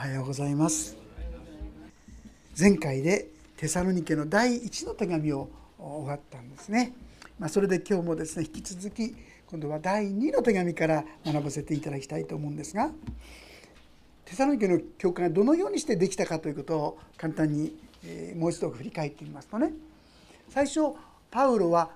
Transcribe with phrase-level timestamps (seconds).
[0.00, 0.96] おはようございます。
[2.58, 6.94] 前回でテサロニケの第一の手紙を終わったんですね、
[7.38, 9.14] まあ、それで今日もですね引き続き
[9.50, 12.90] 今度は第2の手紙から学ばせていただきたいと思うんですが
[14.24, 17.76] テサロニケの教会がどのようにしてできたかということを簡単に
[18.38, 19.70] もう一度振り返ってみますとね。
[20.48, 20.94] 最初
[21.30, 21.90] パウロは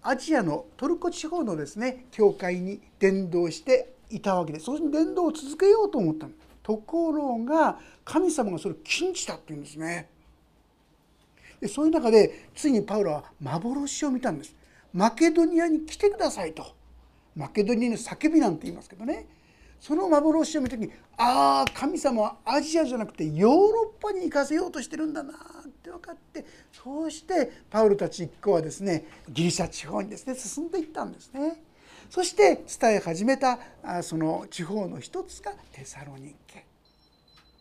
[0.00, 6.32] アジアのトルコ地方のですね教会に伝道していたわけでその伝道を続けようと思ったの。
[6.62, 10.08] ところが神様がそれを禁じたっていうんですね。
[11.60, 14.54] でそういう中でついにパウロは幻を見たんです。
[14.92, 16.74] マケドニアに来てくださいと。
[17.36, 19.26] マケドニアの叫びなんて言いますけどね。
[19.80, 25.36] その幻を見た時にああ神様はアジアじゃなくてヨーロッパに行かせようとしてるんだなっ
[25.82, 31.62] て分かってそうしてパウロたち一行はですねギリシャ地方にですね進んでいったんですね。
[32.10, 33.58] そして伝え始めた
[34.02, 36.66] その地方の一つがテサロニケ。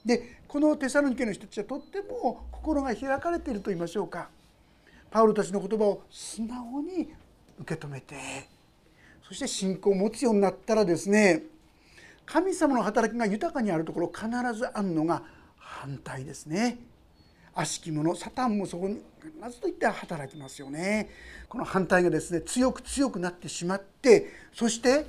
[0.04, 4.30] でこのテサロニケの人たちはとっても心が開かれていると言いましょうか
[5.12, 7.12] パウロたちの言葉を素直に
[7.60, 8.16] 受け止めて
[9.28, 11.44] そして信仰を持つようになったらですね
[12.26, 15.22] 神様の働きが豊かにあるところ必ずあるのが
[15.58, 16.80] 反対ですね
[17.60, 21.10] 悪しき者サタンもそこに必ずといって働きますよね
[21.48, 25.08] この反対がですね強く強くなってしまってそして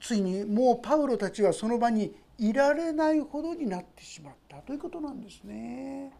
[0.00, 6.12] ついにもうパウロたちはその場にいられないほどになってしまったということなんですね。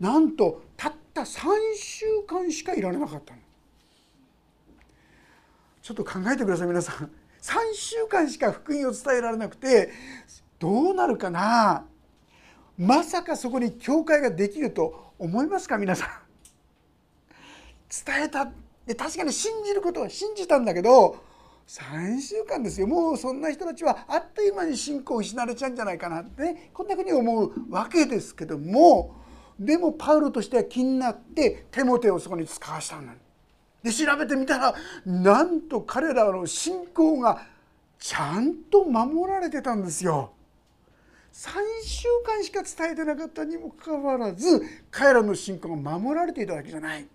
[0.00, 3.40] なんとたった3週間しかいられなかったの。
[5.82, 7.10] ちょっと考えてください皆さん。
[7.42, 9.90] 3週間しか福音を伝えられなくて
[10.58, 11.84] どうなるかな？
[12.80, 16.08] まさかそこに教会ができると思いますか皆さん？
[18.06, 18.46] 伝えた
[18.96, 21.22] 確かに信じることは信じたんだけど
[21.66, 22.86] 3週間ですよ。
[22.86, 29.14] もうそんな人たちはあっという間に信仰を失われちゃうんじゃないかなってねこんなふうに思うわけですけども
[29.58, 33.12] でもパウロとしては気になってテモテをそこに使わしたんだ。
[33.82, 34.74] で調べてみたら
[35.04, 37.42] なんと彼らの信仰が
[37.98, 40.32] ちゃんと守られてたんですよ。
[41.32, 41.50] 3
[41.84, 47.06] 週間しか伝えてなかったにもかかわらず彼らの信仰が守られていただけじゃない。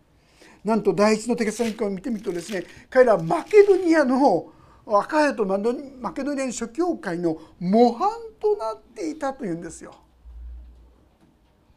[0.63, 4.51] なんと第一のテキサロニカを見てみるとですね彼らはマケドニアの
[4.87, 8.09] アカヤとマケドニアの諸教会の模範
[8.39, 9.95] となっていたというんですよ。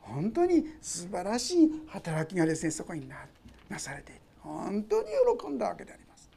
[0.01, 6.31] 本当に素晴らしい働きがですねそこになされている本当に喜んだわけであります。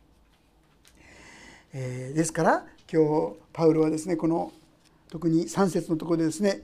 [1.74, 4.52] えー、ですから今日パウロはですねこの
[5.12, 6.64] 特に3節のところでですね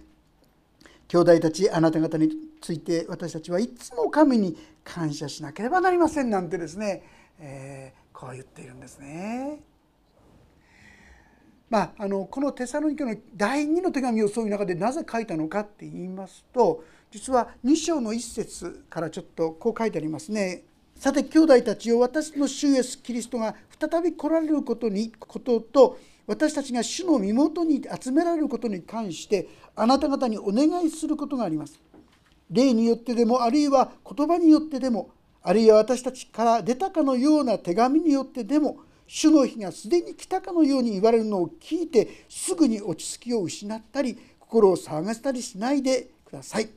[1.09, 2.31] 兄弟たちあなた方に
[2.61, 7.03] ついて私たちはいつも神に感謝しなければなりませんなんてですね、
[7.39, 9.59] えー、こう言っているんですね。
[11.69, 16.81] まあ、あのこのテサロニケの第2の手紙をそういう中でなぜ書いたのかって言いますと
[17.11, 20.63] 実は2章の1節からちょっとこう書いてありますね。
[20.95, 31.79] さて兄弟たちを私の主イエスキリストが再び来られることにことと私たちが主の身元に集められることに関してあなた方にお願いすることがあります。
[32.51, 35.09] 霊によってでもあるいは言葉によってでも
[35.41, 46.69] あるいは私たちから出たかのような手紙によってでも主の日がすでに来たかのように言われるのを聞いてすぐに落ち着きを失ったり心を騒がせたりしないでください。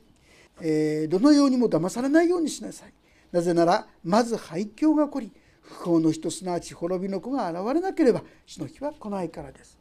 [0.61, 2.93] えー、どのようにも騙されないようにしなさい。
[3.33, 5.31] なぜならまず廃墟が起こり
[5.71, 9.77] 不幸の人すなわち滅びの子が現れなければ死の日は来ないからです。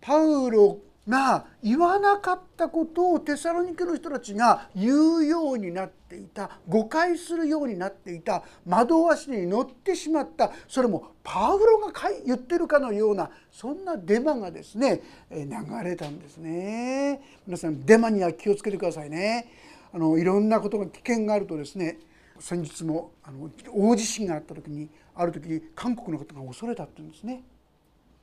[0.00, 11.92] パウロが言わなかったことをテサロニケの人たちが言うようになっていた誤解するようになっていた惑わしに乗ってしまったそれもパウロが
[12.26, 15.48] 言ってるかのようなそんなデマがですね流
[15.82, 17.22] れたんですね。
[17.46, 19.50] 皆さんデマには気をつけてくださいね。
[19.92, 21.98] あのいろんなことが危険があるとですね
[22.40, 27.42] 先日もあの大地震があった時にある時韓国の方が恐れたって言うんですね。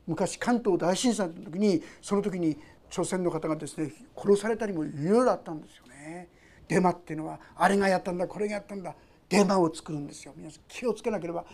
[0.08, 2.58] 昔関東大震災の時にその時に
[2.90, 6.30] 朝鮮の方がですね殺されたりもいろいろあったんですよね。
[6.68, 8.96] デマっていうのはあれがやったんだこれがやったんだ
[9.30, 10.34] デマを作るんですよ。
[10.36, 11.46] 皆さん気をつけなければ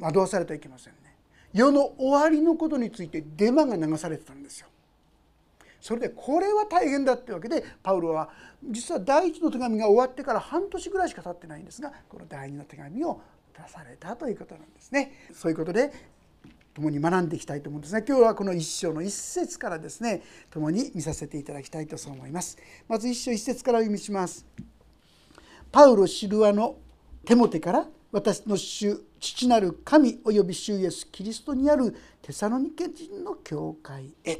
[0.00, 1.16] 惑わされてはいけませんね。
[1.52, 4.68] 世の終わりのことについてデマが流されてたんですよ。
[5.80, 8.30] それでこれは大変だってわけでパウロは
[8.70, 13.20] 実は第一の手紙が終わってから半年ぐらいしか経ってないんですがこの第二の手紙を
[13.56, 15.12] 出されたということなんですね。
[15.32, 15.92] そういうことで
[16.74, 22.56] 共に学んでいきたいと思うんですが今日はこの一章の一節からですね共に見させていただきたいとそう思います。
[22.86, 24.46] まず一章一節からお読みします。
[25.70, 26.76] パウロ・シルアの
[27.24, 34.38] テモテから私の主父なる神および主イエスキリストにあるテサロニケ人の教会へ。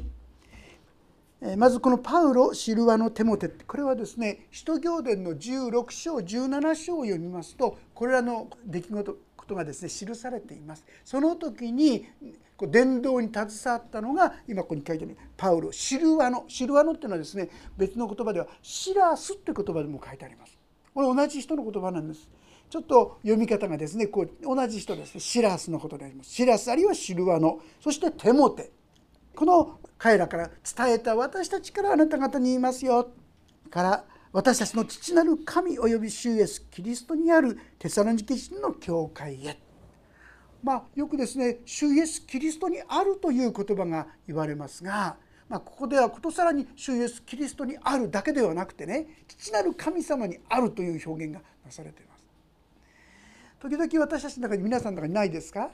[1.57, 10.85] まずこのパウロ・シルワのテモテこれはですね使徒行伝の16章17章を読みますとこれらの出来事ことがですね記されています。
[11.05, 12.05] その時に
[12.61, 20.57] 伝道に携わったのが今ここに書いてあるパウロシルワノシルワノっていうのはですね別の言葉ではシラスっていう言葉でも書いてあります。
[20.93, 22.29] これ同じ人の言葉なんです。
[22.69, 26.31] ちょっと読み方がですねこう同じ人ですねシラスのことであります。
[26.31, 28.71] シラスあるいはシルワノそしてテモテ
[29.39, 33.09] この彼らから伝えた私たちからあなた方に言いますよ。
[33.69, 34.03] から
[34.33, 39.57] 私たちの父なる神および主イエスキリストにあるテサロニケ人の教会へ。
[40.61, 45.15] まあよくですね主イエスキリストにあるという言葉が言われますが、
[45.47, 52.25] まあ、ここではことさらに主イエスキリストにあるだけではなくてね父なる神様にあるという表現がなされています。
[53.61, 55.69] 時々私たちの中に皆さんの中にないですか？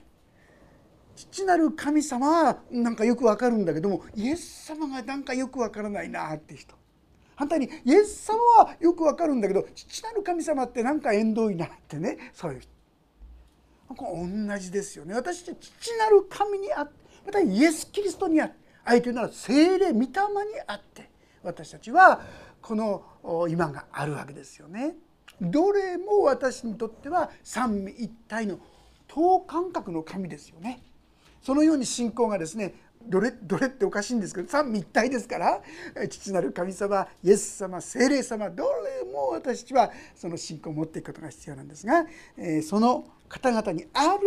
[1.16, 6.76] 父なる神様はなんかよくわかるんだけどもイエス様がなんかよくわからないなって人
[7.36, 12.70] 反対にイエス様はよくわかるんだけど父なる神様ってなんか縁遠いなってねそういう人
[13.90, 16.94] 同じですよね私たち父なる神にあって
[17.26, 20.10] またイエス・キリストにあって相手なら精霊御霊に
[20.68, 21.10] あって
[21.44, 22.22] 私たちは
[22.62, 24.96] この今があるわけですよね。
[25.42, 28.60] どれも私にとっては三位一体の
[29.08, 30.82] 等間隔の神ですよね。
[31.46, 32.74] そのように信仰がですね
[33.08, 35.62] どれどれっておかしいんですけど三位一体ですから
[36.10, 44.22] 父なる神様イエス様精霊様どれも私たちはその信仰を持っていくことが必要なんですが、えその方々にある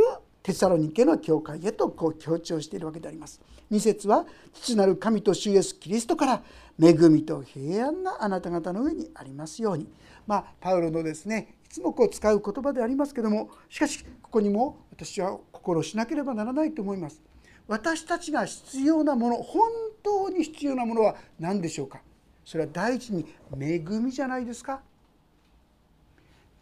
[0.44, 3.40] テサロニケの教会へとこう強調しているわけであります。
[3.72, 4.24] 2節は
[4.54, 6.42] 父なる神と主イエスキリストから
[6.80, 9.88] 恵みと平安があなた方の上にありますように。
[10.26, 17.22] まあパウロのですねつもこう使う言葉でありますけどもしかしここにも私は心しなければならないと思います。
[17.66, 19.70] 私たちが必要なもの本
[20.02, 22.00] 当に必要なものは何でしょうか？
[22.44, 23.26] それは第一に
[23.58, 24.80] 恵みじゃないですか？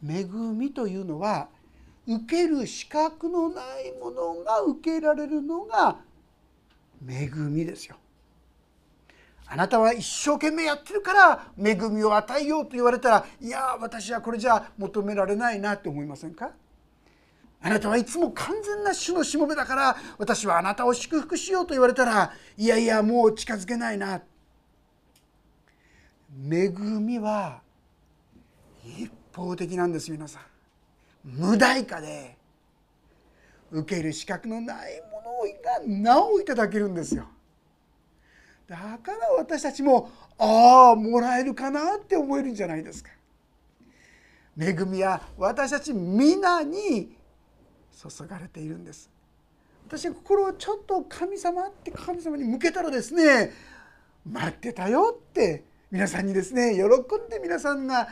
[0.05, 1.49] 恵みというのは
[2.09, 5.99] 受ける資格のないものが受けられるのが
[7.09, 7.97] 恵みですよ。
[9.49, 16.51] あなたは一生懸命やってるから恵みを与えようと言われたらいや私はこれじゃ求められないなって思いませんか？
[17.63, 24.21] あなたはいつも完全な主のしもべだから私はあなたを祝福しようと言われたらいやいやもう近づけないな。
[26.49, 27.63] 恵みは
[28.85, 30.43] 一方的なんです皆さん。
[31.25, 32.37] 無代価で
[33.71, 37.27] 受ける資格のないものがなおいただけるんですよ。
[38.69, 43.11] だから私たちもああもらえるかなって思えるんじゃないですか。
[44.59, 47.17] 恵みは私たち皆に
[47.93, 49.11] 注がれているんです。
[49.87, 53.53] 私は心をちょっと神様って神様に向けたらですね
[54.29, 58.09] 待ってたよって皆さんにですね喜んで皆さんが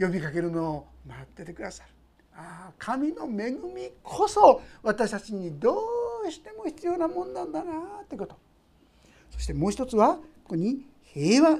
[0.00, 1.90] 呼びかけるのを待っててくださる。
[2.34, 5.78] ああ神の恵みこそ私たちにど
[6.26, 7.72] うしても必要なもんなんだな
[8.02, 8.36] ってこと。
[9.32, 11.58] そしてもう一つはここに平和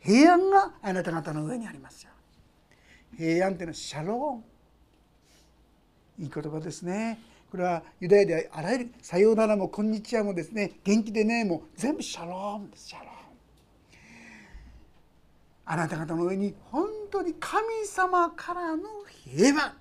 [0.00, 2.10] 平安があなた方の上にありますよ。
[3.16, 6.24] 平安っていうのはシャローン。
[6.24, 7.18] いい言葉ですね。
[7.50, 12.88] これはユダヤではあらゆる「さようなら」も「こんにちは」もですね「元気でね」もう全部シャロームです。
[12.88, 13.10] シャローム
[15.64, 18.82] あなた方の上に本当に神様からの
[19.24, 19.74] 平和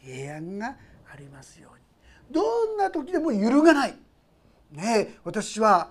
[0.00, 0.76] 平安が
[1.12, 1.84] ありますように。
[2.30, 3.98] どんな時でも揺るがない。
[4.72, 5.90] ね私は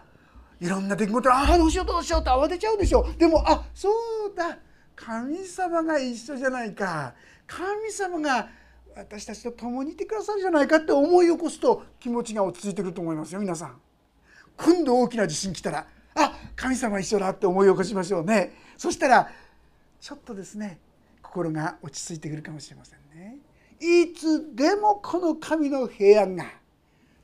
[0.64, 3.06] いろんな出来事ああどうしようどうしようと慌てちゃうでしょ。
[3.18, 4.58] でもあそうだ。
[4.96, 7.14] 神様が一緒じゃないか。
[7.46, 8.48] 神様が
[8.96, 13.82] 私たちと共にいてくださるじゃないかって思い起こすと気持ちが落ち着いてくると思いますよ皆さん。
[14.56, 18.54] 今度大きな地震来たらあ神様一緒だって思い起こしましょうね。
[18.78, 19.30] そしたら
[20.00, 20.80] ちょっとですね
[21.22, 23.36] 心が落ち着いてくるかもしれませんね。
[23.82, 26.46] いつでもこの神の平安が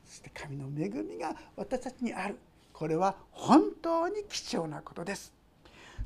[0.04, 2.36] そして神の恵みが私たちにある。
[2.80, 5.34] これは本当に貴重なことです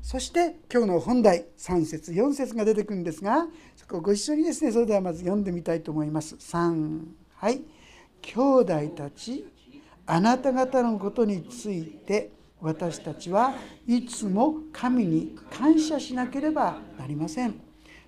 [0.01, 6.35] そして今日の本題3節4節が出てくるんですがそこをご一緒にですねそれではまず読んでみたいと思います。
[6.35, 7.05] 3
[7.37, 7.61] はい
[8.21, 9.47] 兄弟たち
[10.05, 13.53] あなた方のことについて私たちは
[13.87, 17.57] いつも神に感謝しなければなりません。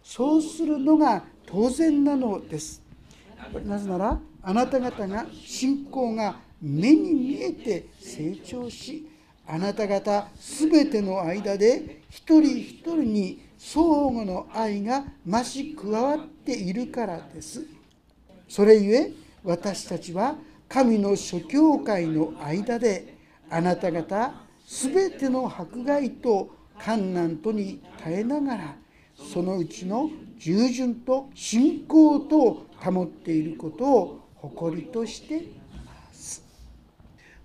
[0.04, 2.84] そうするのが当然なのです。
[3.64, 9.08] なぜならあなた方が信仰が目に見えて成長し
[9.46, 17.66] あなた方すべての間で一人一人に相互の愛が増し加わっているからです。
[18.48, 19.12] それゆえ
[19.44, 20.36] 私たちは
[20.68, 23.18] 神の諸教会の間で
[23.50, 24.34] あなた方
[24.68, 26.50] 全ての迫害と
[26.84, 28.76] 困難とに耐えながら
[29.16, 35.57] そのうちの従順と信仰とを保っていることを誇りとして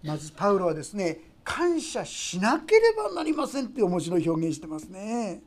[0.03, 5.43] まずパウロはですね感謝しなければなりませんって面白い表現してますね。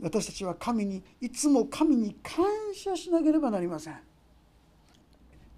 [0.00, 3.94] 私たちは神にいつも神に感謝しなければなりません。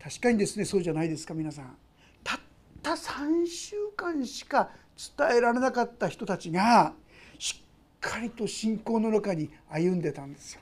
[0.03, 1.77] 確かにですねそうじゃないですか皆さん。
[2.23, 2.41] たっ
[2.83, 4.71] た3週間しか
[5.19, 6.93] 伝えられなかった人たちが
[7.39, 7.65] しっ
[8.01, 10.61] かりと信仰の中に歩んでたんですよ。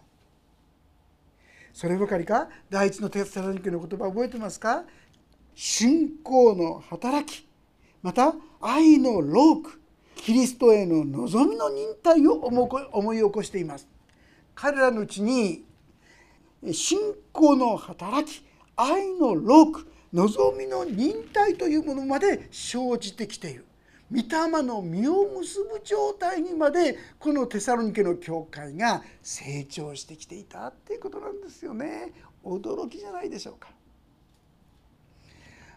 [1.72, 2.48] そればかりか？
[2.70, 4.84] 第一のテスタロニケの言葉覚えてますか？
[5.54, 7.48] 信仰の働き。
[8.02, 9.80] また愛のローク
[10.16, 13.88] キリストへの望みの忍耐を思い起こしています。
[14.54, 15.64] 彼らのうちに
[16.72, 16.98] 信
[17.32, 18.44] 仰の働き
[18.76, 23.66] 愛のローク望みの忍耐というものまで生じてきている。
[24.12, 32.12] 御霊の実を結ぶ状態にまでこのテサロニケの教会が成長してきていたっていうことなんですよね。
[32.44, 33.70] 驚きじゃないでしょうか。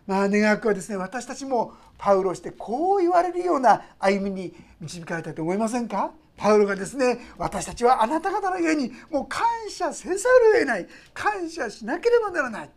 [0.05, 6.11] まあ願わくはですね私たちもパウロしてこう言われるような歩みに導かれたと思いませんか？
[6.37, 10.87] パウロがですね私たちはあなた方の家にもう感謝せざるを得ない。
[11.13, 12.69] 感謝しなければならない。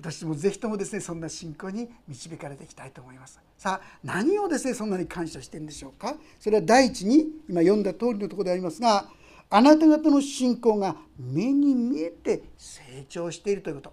[0.00, 3.40] 私もぜひともですねそんな信仰に導かれていきたいと思います。
[3.58, 6.14] さあ何をですねそんなに感謝してるんでしょうか？
[6.40, 9.08] それは第一に今読んだ通りのところでありますが
[9.50, 13.92] あなた方の信仰が目に見えて成長しているということ。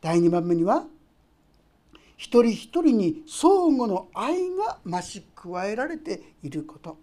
[0.00, 0.84] 第2番目には
[2.24, 6.96] 一人一人に相互の愛が増し加えられていること。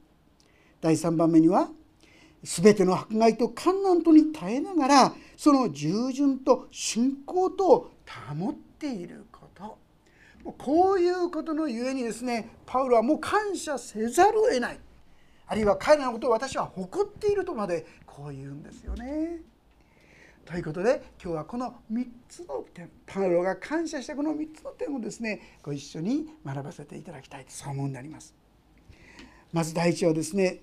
[0.82, 1.70] 第3番目には
[2.42, 7.92] 全ての迫害と困難とに耐えながらその従順と信仰とを
[8.36, 9.78] 保っていること。
[10.58, 14.80] こういうことのゆえにですねパウロはもう感謝せざるを得ない。
[15.46, 19.38] あるいは彼らのことを私は誇っているとまでこう言うんですよね。
[20.46, 28.36] ということで今日はこの3つの点パウロが感謝したこの3つの点をですねご一緒に学ばせていただきたいとそう思うになります。
[29.54, 30.60] まず第一はですね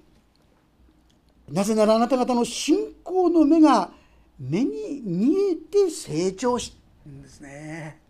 [1.49, 3.91] なぜならあなた方の信仰の目が
[4.39, 8.01] 目に見えて成長しるんですね。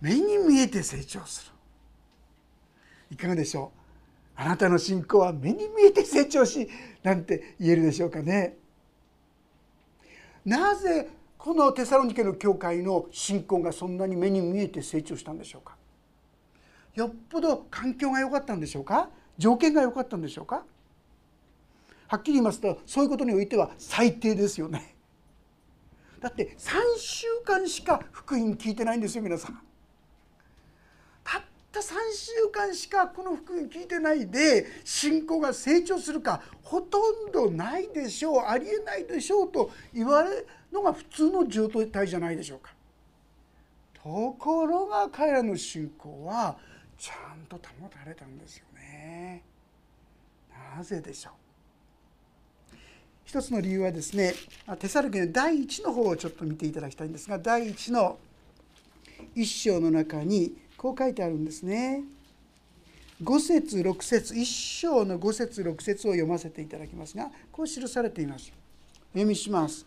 [0.00, 1.52] 目に見えて成長する。
[3.10, 3.72] いかがでしょ
[4.36, 4.40] う？
[4.40, 6.68] あなたの信仰は目に見えて成長し
[7.02, 8.56] なんて言えるでしょうかね。
[10.44, 11.08] なぜ
[11.38, 15.76] このテサロニケの教会の信仰がそんなに目に見えて成長したんでしょうか？
[16.94, 19.08] よっぽど環境が良かったんでしょうか？
[19.38, 20.64] 条件が良かったんでしょうか？
[22.08, 24.94] はっきり言いますとそういうことにおいては最低ですよね。
[26.20, 29.60] だって3週間しか福音聞いてないんですよ皆さん。
[31.72, 36.98] た3週間しかこの福音聞いてないで信仰が成長するかほと
[37.28, 42.72] んどないでしょうありえないでしょうと言われるのが普通の状態じゃないでしょうか。
[43.94, 46.56] ところが彼らの信仰は
[46.98, 49.42] ちゃんと保たれたんですよね。
[50.76, 51.32] なぜでしょう？
[53.24, 54.34] 一つの理由はですね
[54.78, 58.18] テサルケの第1の方をちょっと見ていただきたいんですが第1の
[59.36, 62.02] 1章の中にこう書いてあるんですね。
[63.22, 64.44] 5節6節1
[64.80, 68.52] 章の5節6節を読ませていただきますがこう記されています。
[69.12, 69.86] 読みします。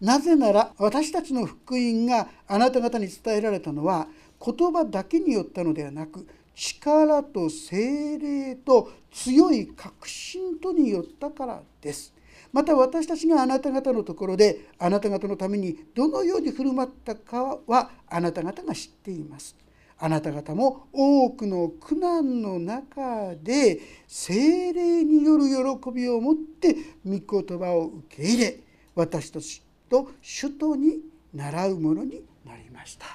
[0.00, 4.08] なぜなら私たちの福音があなた方に伝えられたのは
[4.42, 12.14] 言葉だけによったのではなく力と精霊と強い確信とによったからです。
[12.52, 19.56] また私たちがあなた方のところであなた方のためにどのように振る舞ったかはあなた方が知っています。
[20.00, 28.60] あなた方も多くの苦難の中で精霊による喜びを持って御言葉を受け入れ
[28.94, 31.00] 私たちと首都に
[31.34, 33.06] 習うものになりました。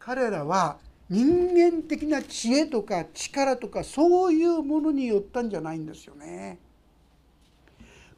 [0.00, 0.78] 彼らは
[1.08, 6.58] 人間的な知恵とか力とかそういうものによったんじゃないんですよね。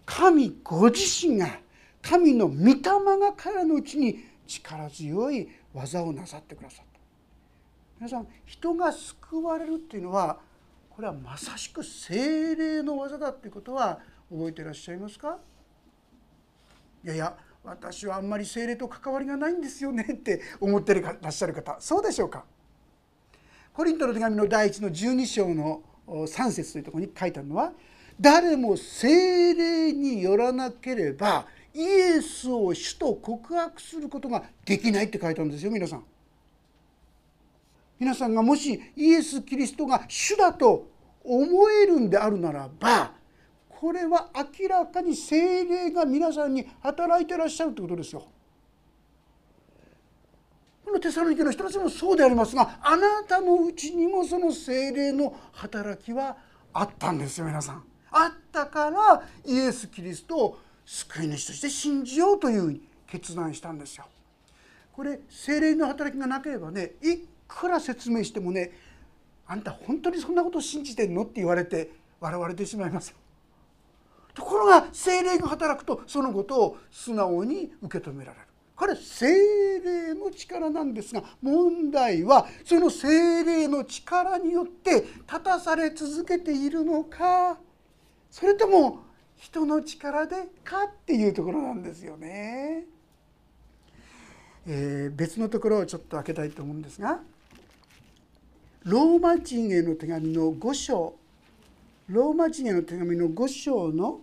[0.06, 1.48] 神ご自身が
[2.02, 7.00] 神の御霊が彼のうちに力強い技をなさってくださった。
[7.98, 10.38] 皆さん人が救われるっていうのは
[10.90, 13.98] これはまさしく精霊の技だっていうことは
[14.30, 15.38] 覚えていらっしゃいますか？
[17.04, 22.44] いやいや私はあんまり精霊と関わりがないんですよねって思ってらっしゃる方そうでしょうか？
[23.72, 27.72] コリントの手紙の第一の12章の3節というところに書いてあるのは
[28.20, 36.04] 誰も精霊によらなければイエスを主と告白することができないって書いてあるんですよ皆さん。
[37.98, 40.88] 皆さんがもしイエス・キリストが主だと
[41.24, 43.12] 思えるんであるならば
[43.68, 44.30] これは
[44.60, 48.26] 明らかに精霊が皆さんに働いてらっしゃるということですよ。
[50.84, 56.36] このテサロニケの人たちもそうでありますがあなたのうちにもその精霊の働きは
[56.72, 57.93] あったんですよ皆さん。
[58.16, 64.04] あったからイエス・キリストを救い主として信じようという決断したんですよ。
[64.92, 68.70] これ精霊の働きがなければねいくら説明してもね
[69.46, 71.90] あんた本当にそんなこと信じてんのって言われて
[72.20, 73.16] 笑われてしまいますよ。
[74.32, 78.46] ところが精霊が働くとそのことを素直に受け止められる。
[78.76, 79.26] これ精
[79.80, 87.58] 霊の力なんですが問題はその精霊の力によって立たされ続けているのか
[88.34, 89.04] それとも
[89.36, 92.84] 人の力でかっていうところなんですよね。
[94.66, 97.20] えー、別のところをちょっと開けたいと思うんですが
[98.82, 101.14] ローマ人への手紙の5章
[102.08, 104.18] ローマ人への手紙の5章の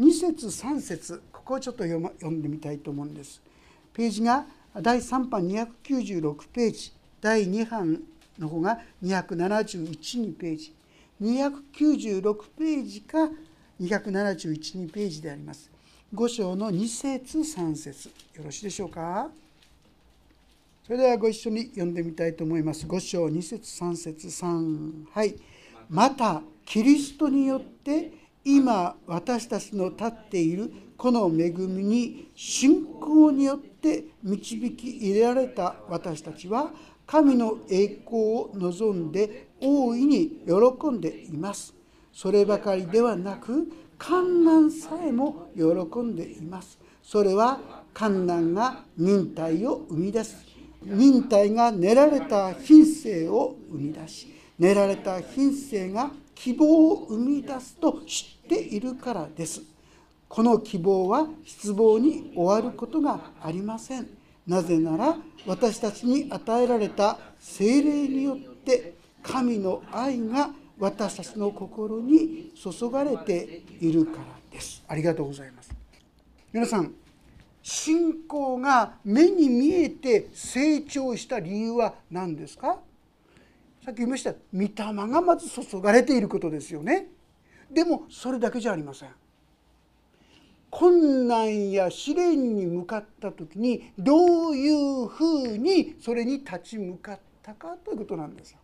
[0.00, 3.40] 2節3節ここをちょっと読,、ま、読んでみたいと思うんです。
[3.94, 4.44] ページが
[4.82, 8.02] 第3版296ページ第2版
[8.38, 10.76] の方が271ページ
[11.20, 13.30] 296ページか
[13.80, 15.70] 271ページであります。
[16.14, 19.28] 5章の2節3節よろしいでしょうか？
[20.84, 22.86] それではご一緒に読んでみたいと思います。
[22.86, 25.34] 5章2節3節3はい
[25.90, 28.12] またキリストによって
[28.44, 36.70] 今私たちの立っているこの恵みに信仰によって導き入れられた私たちは
[37.06, 41.75] 神の栄光を望んで大いに喜んでいます。
[42.16, 46.78] そればかりではなく観難さえも喜んでいます。
[47.02, 47.60] それは
[47.92, 50.34] 観難が忍耐を生み出す。
[50.82, 59.60] 忍耐が練られた品性を生み出し練られた品性が希望を生み出すと知っているからです。
[60.26, 64.08] この希望は失望に終わることがありません。
[64.46, 70.48] なぜなら私たちに与えられた精霊によって神の愛が
[70.78, 74.84] 私たちの心に注がれているからです。
[74.86, 75.74] ありがとうございます。
[76.52, 76.92] 皆さん
[77.62, 82.78] 信仰が目に見えて成長した理由は何ですか？
[83.84, 87.08] さっき言いました御霊がまず注がれていることですよね。
[87.70, 89.08] でもそれだけじゃありません。
[90.68, 98.58] 困難や試練に向かった時にどういうふうにそれに立ち向かったかということなんですよ。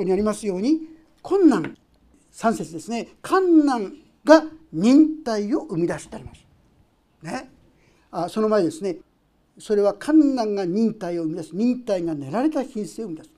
[0.00, 0.80] ここにありますように
[1.20, 1.76] 困難
[2.32, 3.08] 3節ですね。
[3.20, 3.92] 困難
[4.24, 6.42] が忍耐を生み出してあります。
[7.20, 7.50] ね、
[8.10, 8.96] あその前ですね。
[9.58, 11.50] それは観難が忍耐を生み出す。
[11.54, 13.30] 忍耐が練られた品性を生み出す。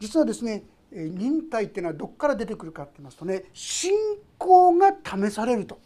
[0.00, 3.92] 実はですね忍耐っていうのはどこから出てくるかって言いますとね信
[4.36, 5.78] 仰が試されると。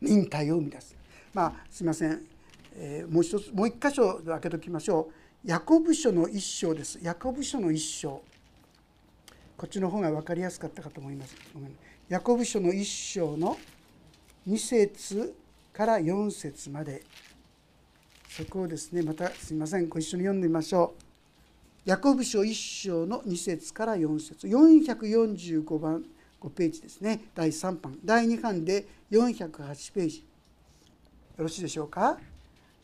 [0.00, 0.96] 忍耐を生み出す。
[1.34, 2.24] まあすいません、
[2.76, 5.25] えー、もう一つもう一箇所開けときましょう。
[5.46, 6.98] ヤコブ書の一章です。
[7.00, 8.20] ヤコブ書の一章。
[9.56, 11.36] こっちの方が分かりやすかったかと思います。
[12.08, 13.56] ヤコブ書の一章の
[14.48, 15.36] 2節
[15.72, 17.04] から4節まで。
[18.28, 19.88] そこをですねまたすみません。
[19.88, 21.02] ご一緒に読んでみましょう。
[21.84, 24.48] ヤコブ書1章の2節から4節。
[24.48, 26.04] 445番
[26.40, 27.20] 5ページですね。
[27.36, 27.96] 第3版。
[28.04, 30.24] 第2版で408ページ。
[31.38, 32.18] よろしいでしょうか？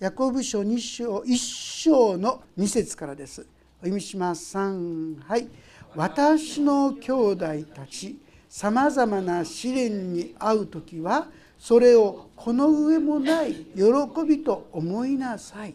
[0.02, 1.36] ヤコブ書2章1
[1.84, 3.42] 章の2節からです。
[3.42, 3.44] お
[3.82, 4.58] 読みします。
[4.58, 5.46] 3はい。
[5.94, 13.62] 私の兄弟たちさまざまな試練に遭う時はそれをこの上もない喜
[14.26, 15.74] びと思いなさい。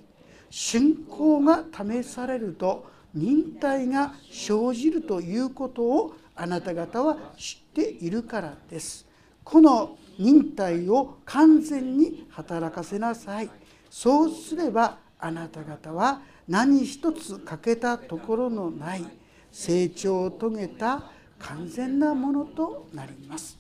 [0.50, 9.08] 信仰が試されると忍耐が生じるということをあなた方は知っているからです。
[9.46, 13.50] この忍耐を完全に働かせなさい。
[13.90, 19.06] そうすればあなた方は何一つ欠けたところのない
[19.52, 21.04] 成長を遂げた
[21.40, 23.58] 完全なものとなります。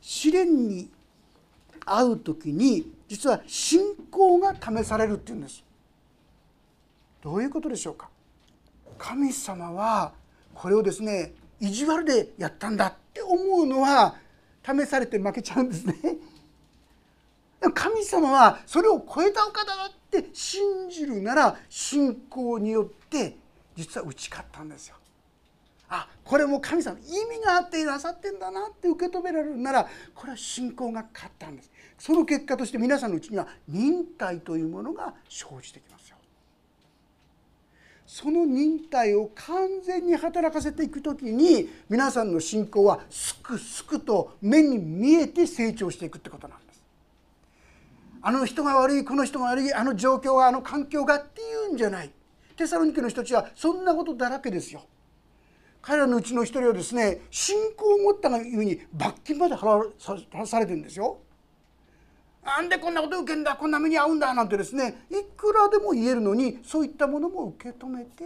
[0.00, 0.88] 試練に
[1.84, 5.64] 会う時に実は信仰が試されるっていうんです。
[7.22, 8.08] どういうことでしょうか。
[8.98, 10.12] 神様は
[10.54, 14.16] これをですね意地悪でやったんだって思うのは
[14.64, 15.94] 試されて負けちゃうんですね。
[17.72, 23.36] 神様はそれを超えたお方だって信じるなら信仰によって
[23.76, 24.96] 実は打ち勝ったんですよ。
[25.88, 31.70] あこれも神様意味があってなさってんだなって受け止められるならこれは信仰が勝ったんです。
[31.98, 36.16] その結果として皆さんのうちには忍耐というものが生じてきますよ。
[38.06, 46.63] その忍耐を完全に働かせていく時に皆さんの信仰はすくすくと目に見えて成長していくってことなんです。
[48.26, 52.10] あの人が悪いこの人が悪いあの状況があの環境がっていうんじゃない
[52.56, 54.86] テサロニケの人たちはそんなことだらけですよ。
[55.82, 61.18] 彼らのうちの一人はですね信仰を持ったがゆえに罰金まで払わされてるんですよ。
[62.42, 68.24] なんでこんなこと受けんだこんな目に遭うんだなんてですねいくらでも言えるのにそういったものも受け止めて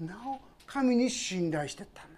[0.00, 2.11] なお神に信頼してった。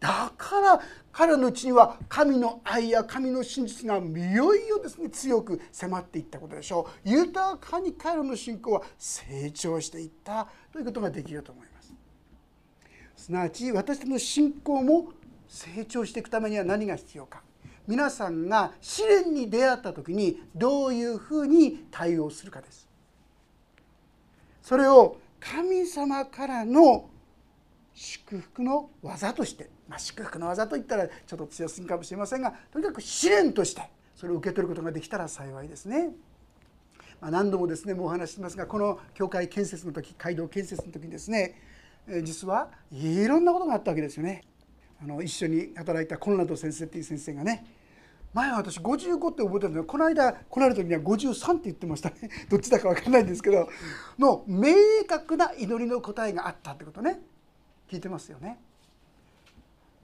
[0.00, 0.80] だから
[1.12, 7.08] 彼のうちには神の愛や神の真実がいよいよですね強く迫っていったことでしょう。
[7.08, 11.92] 豊かに彼の信仰は成長していったということができると思います。
[13.16, 15.12] すなわち私たちの信仰も
[15.46, 17.42] 成長していくためには何が必要か。
[17.86, 22.88] 皆さんが試練に出会った時にどういうふうに対応するかです。
[24.62, 27.10] それを神様からの
[27.92, 33.82] 祝福の技として、まあ、祝福の技といったらちょっと強すぎかもしれませんがとにかく試練として
[34.14, 36.10] それを受け取ることができたら幸いですね。
[37.20, 41.60] まあ、何度もですねもうお話してますがこの教会建設の時街道建設の時にですね
[42.22, 44.44] 実はいろんなことがあったわけですよね。
[45.02, 47.66] あの一緒に働いたコンラド先生っていう先生がね
[48.32, 52.16] 前は私55って覚えてるんですけこの間来られた時には53って言ってましたね
[52.48, 53.68] どっちだか分かんないんですけど
[54.18, 54.74] の明
[55.08, 57.20] 確な祈りの答えがあったってことね
[57.88, 58.60] 聞いてますよね。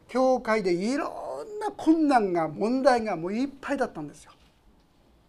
[0.08, 4.32] 教会でいろんな困難が問題がもういっぱいだったんですよ。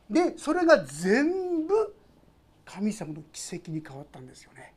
[0.10, 1.96] でそれが全部
[2.66, 4.74] 神様の奇跡に変わったんですよね。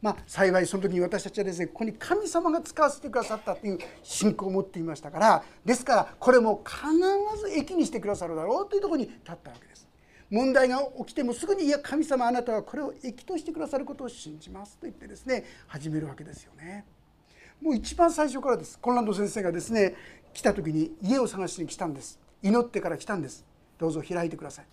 [0.00, 6.78] まあ、幸いその時に私たちはですねここに神様が使わせてくださったという信仰を持っていましたからですからこれも必
[7.40, 9.88] ず益にしてくださるだろうというとこに立ったわけです。
[10.30, 16.84] 問題が起きてもすぐに「いや神様あなたはこれを益としてくださることを信じます」と言ってですね始めるわけですよね。
[17.60, 18.78] もう一番最初からです。
[18.78, 19.94] コンランド先生がですね
[20.32, 22.18] 来た時に家を探しに来たんです。
[22.42, 23.44] 祈ってから来たんです。
[23.78, 24.66] どうぞ開いてください。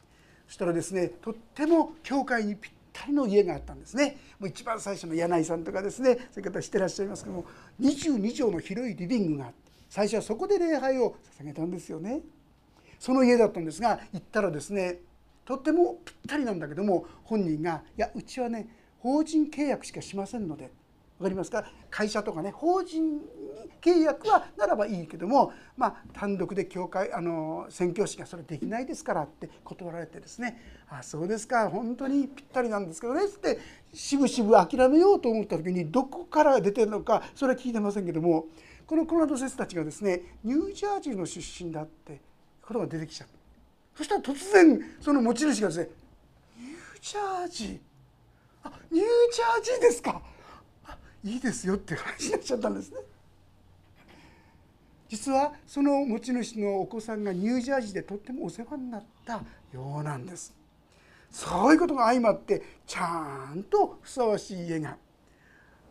[0.48, 4.18] そしたらですねとっても教会にぴったりの家があったんですね。
[4.40, 7.46] もう一番最初の柳井さんとかですねそういう方知ってらっしゃいますけども
[7.82, 12.22] 22畳の広いリビングがあって最初はそこで礼拝を捧げたんですよね。
[13.00, 15.00] その家だったんですが行ったらですね
[15.44, 18.68] とってもぴったりなんだけども本人が「いやうちはね
[19.00, 20.72] 法人契約しかしませんので」
[21.18, 21.66] 分かりますか？
[21.90, 23.22] 会社とかね法人
[23.82, 33.60] 契約はならばいいけども、まあ、単独で教会あの宣教師がそれできないですからって断られてですね「あそうですか本当にぴったりなんですけどね」って
[33.94, 38.48] しぶしぶ諦めようと思った時にどこから出てるのかそれは聞いてませんけども
[38.86, 42.20] このコロナド先生たちがですねニュージャージーの出身だって
[42.62, 43.34] ことが出てきちゃった。
[43.96, 45.90] そしたら突然その持ち主がですね
[46.60, 47.80] 「ニュージャージー？
[48.64, 50.22] あニュージャージーですか？
[51.26, 52.98] いいですよって話になっちゃったんですね。
[55.10, 59.34] 実はその持ち主のお子さんがニュージャージーでとってもお世話になった
[59.74, 60.54] ようなんです。
[61.32, 64.98] そういうことが相まってちゃんとふさわしい家が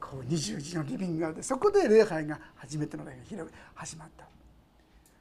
[0.00, 3.44] こう20時のリビングがあってそこで礼拝が初めての礼拝が
[3.74, 4.26] 始まった。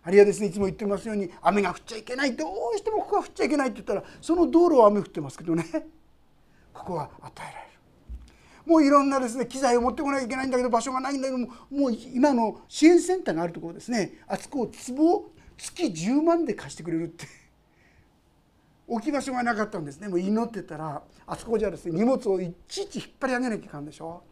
[0.06, 5.66] あるいはですねいつも言ってますように雨が降っちゃいけないどうしてもここは降っちゃいけないって言ったらその道路は雨降ってますけどね
[6.74, 7.73] ここは与えられる。
[8.66, 14.20] もういろんなですね機材を持ってこなきゃいけないんだけど場所がないんだけどももう今の支援センターがあるところですね。
[14.28, 17.26] あそこを壺を月10万で貸してくれるって。
[18.88, 20.08] 置き場所がなかったんですね。
[20.08, 24.24] もう祈ってたらあそこじゃですね荷物をいちいち引っ張り上げなきゃいかんでしょ。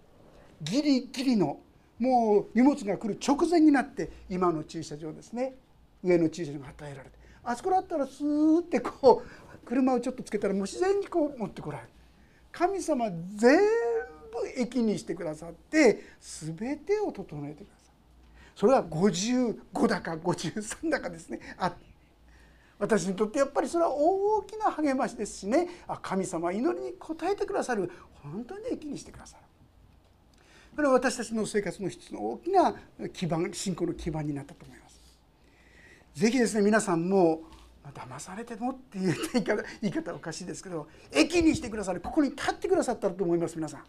[0.62, 1.60] ギリギリの
[1.98, 5.56] もう荷物が来る直前になって今の駐車場ですね。
[6.04, 7.18] 上の駐車場が与えられて。
[7.44, 11.90] あそこだったらスーッてこう車をちょっとつけたらもう自然にこう持ってこられる。
[12.52, 13.60] 神様全
[14.58, 17.94] 益にしてくださって全てを整えてください。
[18.56, 21.40] それは55だか53だかですね。
[21.58, 21.76] あ
[22.80, 25.68] 私にとってやっぱりそれは大きな励ましですしね。
[25.88, 27.92] あ神様祈りに応えてくださる。
[28.24, 29.44] 本当に益にしてくださる。
[30.76, 32.76] これは私たちの生活の一つの大きな
[33.14, 35.02] 基盤信仰の基盤になったと思います。
[36.16, 37.42] ぜひですね皆さんも
[37.94, 42.02] 騙されてもっていう言い方言い方おかしいですけど駅にしてくださる。
[42.02, 43.84] ここに立ってくださったらと思います皆さん。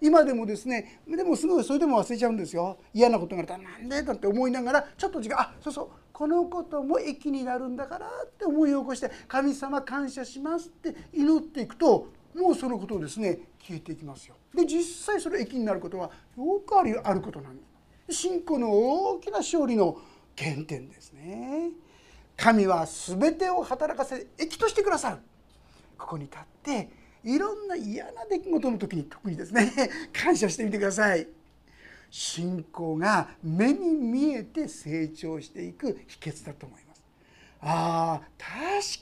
[0.00, 4.02] 今でもですねでもすぐそれでも忘れちゃうんですよ嫌なことがあったらなんで？
[4.02, 14.34] だって思いながらちょっと時間あそうそうこのことも益になるんだからって思い起こして神様感謝しますって祈っていくともうそのことをですね消えていきますよ。
[14.54, 17.62] で実際それ益になることはよくあるあることなんで
[18.08, 18.22] す。
[18.22, 19.98] 信仰の大きな勝利の
[20.36, 21.70] 原点ですね。
[22.36, 25.18] 神は全てを働かせ益としてくださる。
[25.98, 26.90] ここに立って
[27.26, 29.72] いろんな嫌な出来事の時に特にですね
[30.14, 31.26] 感謝してみてください。
[32.08, 37.02] 信仰が目に見えて成長していく秘訣だと思います。
[37.60, 38.28] ああ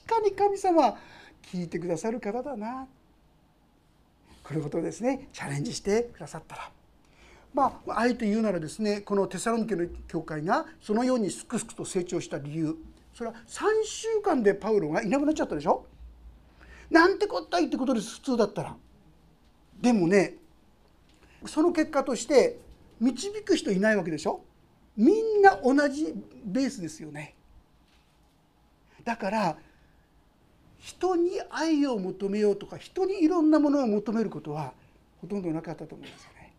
[0.07, 0.99] 確かに神様
[1.43, 2.89] 聞いてくださる方だな。
[4.43, 6.71] このことをですねチャレンジしてくださったら。
[7.53, 12.75] まああえて言うならですねこのテサロニケの教会がそのようにすくすくと成長した理由。
[13.13, 15.85] それは3週間でパウロがいなくなっちゃったでしょ？
[16.91, 18.77] なんてこったいってことです普通だったら。
[19.81, 20.35] でもね
[21.47, 22.59] その結果として
[23.01, 24.43] 導く人いないわけでしょ？
[24.97, 27.35] みんな同じベースですよね。
[29.05, 29.57] だから
[30.79, 34.73] 人に愛を求めようとか人にいろんなものを求めることは
[35.21, 36.53] ほとんどなかったと思うんですよね。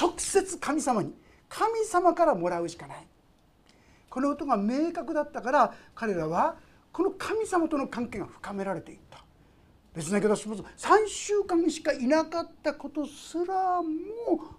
[0.00, 1.12] 直接神様に
[1.48, 3.06] 神様からもらうしかない。
[4.08, 6.56] このことが明確だったから彼らは
[6.92, 9.09] この神様との関係が深められていった。
[9.94, 13.88] 別な言い方します3週間しかいなかったことすらも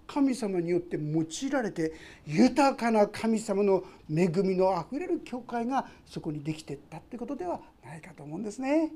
[0.06, 1.92] 神様によって用いられて
[2.26, 8.92] 豊かな神様の恵みのあふれる教会がそこにできていったってことではないかと思うんですね。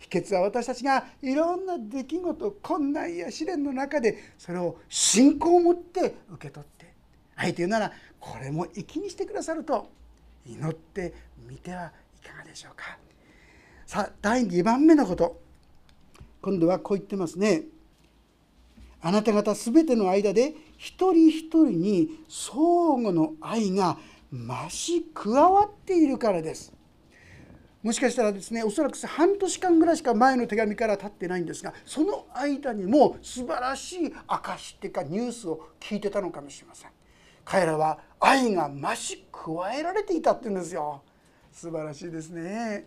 [0.00, 6.92] 秘訣は私たちがいろんな出来事困難や試練の中でそれを信仰を持って受け取って
[7.36, 9.88] 相手ならこれも粋にしてくださると
[10.46, 11.14] 祈って
[11.48, 11.92] みては
[12.22, 12.98] いかがでしょうか。
[13.86, 15.43] さあ第2番目のこと
[16.44, 17.62] 今度はこう言ってますね。
[19.00, 23.96] あなた方全ての間で一人一人に相互の愛が
[24.30, 26.74] 増し加わっているからです。
[27.82, 36.90] もしかしたらですねおそらく半年間ぐらいしか前の手紙から経ってないんですがその間にも素晴らしい証っていうかニュースを聞いてたのかもしれません
[37.44, 41.02] 彼らは愛が増し加えられていたって言うんですよ
[41.52, 42.86] 素晴らしいですね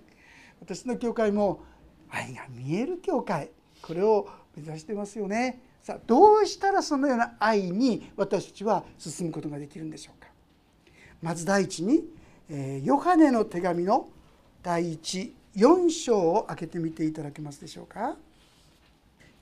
[0.61, 1.61] 私の教会も
[2.09, 3.49] 愛が見える教会。
[3.81, 5.61] これを目指してますよね。
[5.83, 10.27] さあどうしたらそのような愛に私たちは進むことができるんでしょうか。
[11.21, 12.03] まず第一に、
[12.49, 14.09] えヨハネの手紙の
[14.61, 18.15] 第一4章を開けてみていただけますでしょうか。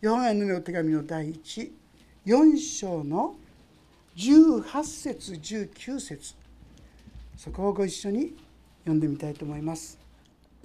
[0.02, 1.74] ヨハネの手紙の第一
[2.26, 3.36] 4章の
[4.16, 6.36] 18節19節。
[7.38, 8.36] そこをご一緒に
[8.80, 10.05] 読んでみたいと思います。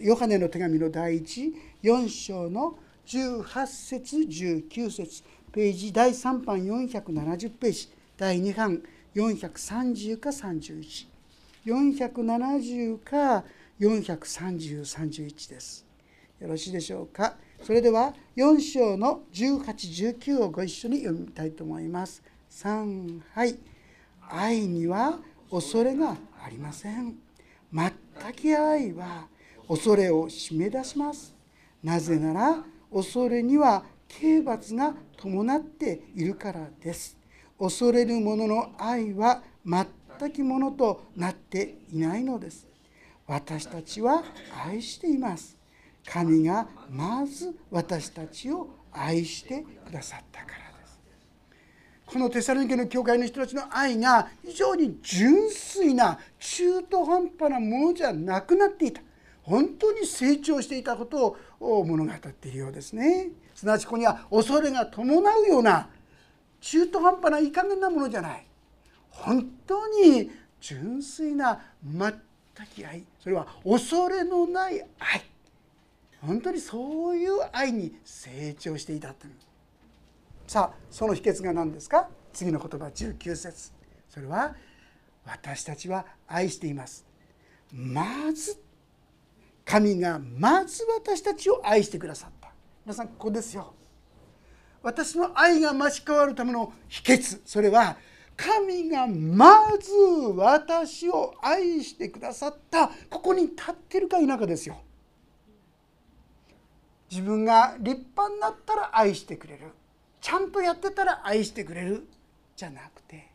[0.01, 8.83] ヨハネの手紙の第一4章の18節19節ページ第3版470ページ第2版
[9.15, 13.45] 430か31470か
[13.79, 15.85] 43031です。
[16.41, 17.37] よろしいでしょうか？
[17.63, 22.23] それでは4章の1819をご一緒に読みたいと思います。
[22.51, 23.59] 3はい。
[24.31, 25.19] 愛には
[25.51, 27.17] 恐れがありません。
[27.71, 29.29] 全く愛は
[29.71, 31.33] 恐れを締め出します。
[31.81, 37.17] なぜなら恐れには刑罰が伴っているからです。
[37.57, 42.67] 恐れる者の愛は全きものとなっていないのです。
[43.29, 44.25] 私たちは
[44.67, 45.57] 愛しています。
[46.05, 50.99] 神がまず私たちを愛してくださったからです。
[52.07, 59.01] このテサロニケの教会の人たちの愛が非常に純粋な中途半端なものじゃなくなっていた。
[59.51, 63.31] 本当に成長していたことを物語っているようですね。
[63.53, 65.89] すなわちここには恐れが伴うような
[66.61, 68.47] 中途半端ないい加減なものじゃない。
[69.09, 72.15] 本当に純粋な全
[72.73, 73.05] き愛。
[73.19, 75.25] それは恐れのない愛。
[76.23, 79.33] 本当にそういう愛に成長していたという。
[80.47, 82.09] さあその秘訣が何ですか？
[82.33, 83.73] 次の言葉19節。
[84.09, 84.55] それは
[85.27, 87.05] 私たちは愛しています。
[87.73, 88.57] まず
[89.71, 92.51] 神がまず私たちを愛してくださった。
[92.85, 93.73] 皆さんここですよ。
[94.83, 97.41] 私の愛が増し変わるための秘訣。
[97.45, 97.97] それは
[98.37, 99.93] 神がまず
[100.35, 102.89] 私を愛してくださった。
[103.09, 104.81] ここに立ってるか否かですよ。
[107.09, 109.69] 自分が立派になったら愛してくれる。
[110.21, 112.09] ちゃんとやってたら愛してくれる。
[112.57, 113.29] じゃなくて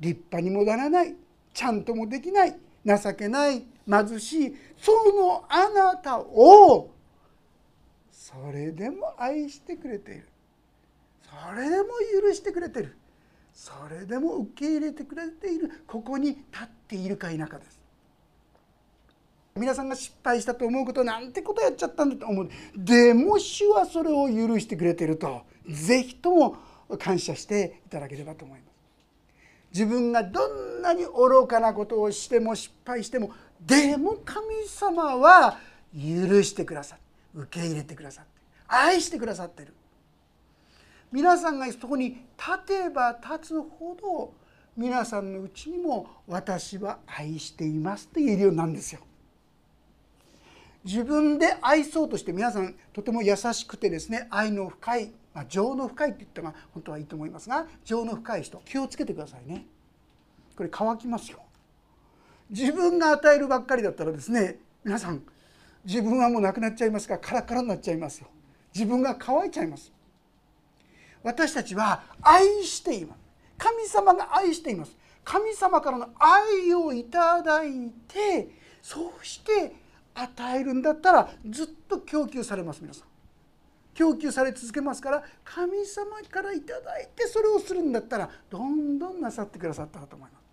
[0.00, 1.14] 立派にもならない。
[1.52, 2.56] ちゃんともできない。
[2.84, 3.64] 情けない。
[3.86, 4.56] 貧しい。
[4.84, 6.90] そのあなたを
[8.10, 10.28] それでも愛してくれている。
[11.22, 11.84] それでも
[12.22, 12.96] 許してくれている。
[13.54, 15.84] それでも受け入れてくれている。
[15.86, 17.80] ここに立っているか否かです。
[19.56, 22.50] 皆さんが失敗したと思うことなんてことやっちゃったんだと思う。
[22.76, 25.42] でも主はそれを許してくれていると。
[25.66, 26.56] 是非とも
[26.98, 28.74] 感謝していただければと思います。
[29.72, 33.30] 自分がどんなに愚かなことをしても失敗しても
[33.66, 35.58] でも神様は
[35.94, 38.30] 許してくださって受け入れてくださって
[38.68, 39.74] 愛してくださってる。
[41.12, 44.34] 皆さんがそこに立てば立つほど
[44.76, 49.00] 皆さんのうちにも私は愛していますって言えるようなんですよ。
[50.84, 59.66] 自分で愛そうとして皆さんとても優しくてですね愛の深い、まあ、情の深いって言ったら本当はいいと思いますが情の深い人気をつけてくださいね。
[60.56, 61.43] これ乾きますよ。
[62.50, 65.22] 自分が与えるばっかりだったらですね皆さん
[65.84, 68.28] 自分はもうなくなっちゃいますからカラカラになっちゃいますよ。
[68.74, 69.92] 自分が乾いちゃいます。
[71.22, 73.18] 私たちは愛しています。
[73.58, 74.96] 神様が愛しています。
[75.22, 78.48] 神様からの愛をいただいて
[78.82, 79.74] そうして
[80.14, 83.08] 与えるんだったらずっと供給されます皆さん。
[83.94, 86.60] 供給され続けますから神様から頂い
[87.14, 90.43] てそれをするんだったらどんどんなさってくださったらと思います。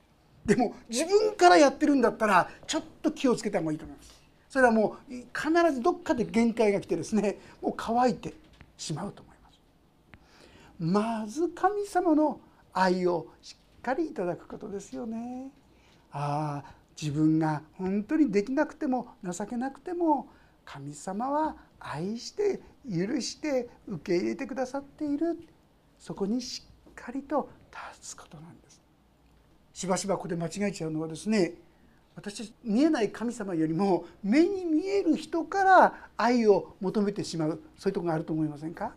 [0.45, 4.21] でも自分からやってるんだったらちょっと気をつけた方がいいと思います。
[4.49, 8.33] それはもう必ずどっかで限界が来てですねもう乾いて
[8.75, 9.59] しまうと思います。
[10.79, 12.39] まず神様の
[12.73, 15.51] 愛をしっかりいただくことですよね。
[16.11, 20.27] ああ自分が本当にできなくても情けなくても
[20.65, 25.39] 神様は愛して許して受け入れてくださっている。
[25.97, 28.70] そこにしっかりと立つことなんです。
[29.73, 31.53] しばしばここで間違えちゃうのはですね
[32.15, 38.93] 私見えない神様よりも目に見える人から愛を求めてしまうそういうとこがあると思いませんか？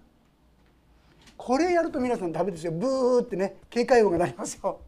[1.36, 2.72] これやると皆さんダメですよ。
[2.72, 4.80] ブーってね警戒音が鳴りますよ。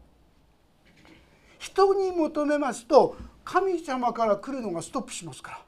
[1.59, 5.63] 人に求めますと神様から来るのがストップしますか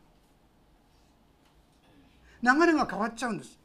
[2.43, 2.53] ら。
[2.53, 3.57] 流れが変わっちゃうんです。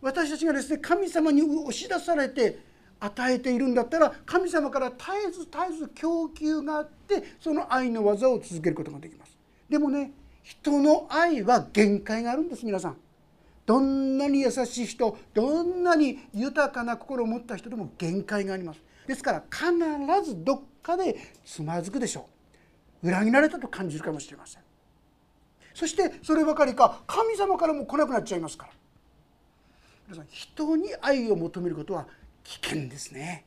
[0.00, 2.58] 私たちがですね神様に押し出されて
[3.00, 9.36] 与えているんだったら神様から絶えず絶えず供給があってその愛の技を続けることができます。
[9.68, 12.96] でもね人の愛は限界があるんです皆さん。
[13.66, 18.80] どんなに優しい人どんなに豊かな心を持った人でも限界があります。
[19.06, 22.28] ですから必ずどっかでつまずくでしょ
[23.02, 23.08] う。
[23.08, 24.62] 裏切られたと感じるかもしれません。
[25.74, 28.72] そしてそればかりか神様からも来なくなっちゃいますから。
[30.08, 32.06] 皆さん人に愛を求めることは
[32.46, 33.44] 危険ですね。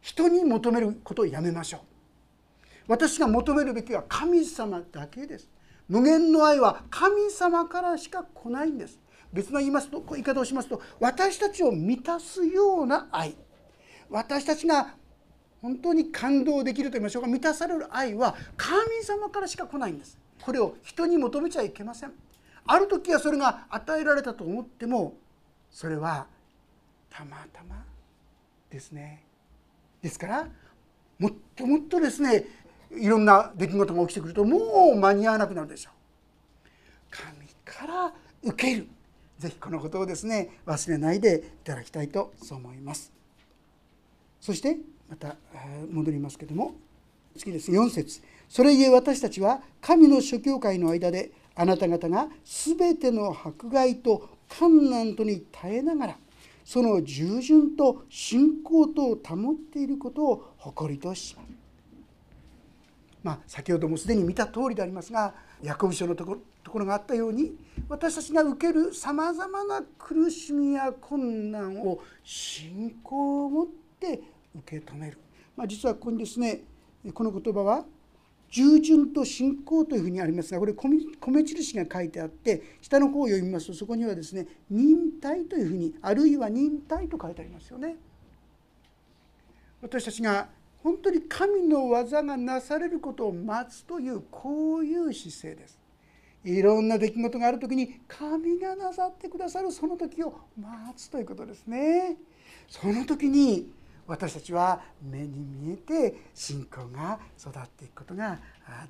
[0.00, 1.80] 人に求めることをやめましょう。
[2.88, 5.48] 私が求めるべきは神様だけです。
[5.88, 8.98] 無限の愛は神様からしか来ないんです。
[9.32, 13.34] 別の言いますと言い方をしますと私たちを満たすような愛。
[14.08, 14.94] 私たちが
[15.60, 17.28] 本当に感動できると言いましょうか。
[17.28, 20.18] 満たされる愛は神様からしか来ないんです。
[20.42, 22.12] これを人に求めちゃいけません。
[22.66, 25.14] ある時はそれが与えられたと思っても
[25.70, 26.26] それは
[27.10, 27.84] たまたま
[28.74, 29.22] ですね。
[30.02, 30.48] ですから
[31.18, 32.44] もっともっとですね
[32.90, 35.92] いろんな出来事が起きてくるともう間に合わなくなるでしょう。
[37.10, 38.88] 神から受ける。
[39.38, 43.12] ぜひこのことをですね忘れないでいただきたいとそう思います。
[44.40, 44.76] そして
[45.08, 45.36] また
[45.90, 46.74] 戻りますけども。
[47.36, 47.70] 次です。
[47.70, 48.22] 4節。
[48.48, 56.18] それゆえ私たちは神の諸教会の間であなた方が全ての迫害と困難とに耐えながら
[56.64, 61.48] その従順と信仰とを保っていることを誇りとします。
[63.22, 67.56] まあ、先ほどもすでに見た通りでありますがヤコブ書のところところがあったように
[67.88, 73.66] 私たちが受けるさまざまな苦しみや困難を信仰を持っ
[73.98, 74.22] て
[74.54, 75.18] 受け止める、
[75.56, 76.62] まあ、実はここにですね
[77.12, 77.84] この言葉は
[78.54, 87.96] 従順と信仰というふうにありますがこれ米印が書いてあって下の方を読みますとそこにはですね忍耐というふうにあるいは忍耐と書いてありますよね。
[89.82, 90.48] 私たちが
[90.84, 95.80] 本当に神の技がなされることを待つというこういう姿勢です。
[96.44, 102.18] いろんな出来事がある時に神がなさってくださるその時を待つということですね。
[102.68, 103.72] その時に
[104.06, 108.38] 私たちは目に見えて信仰が育っていくことが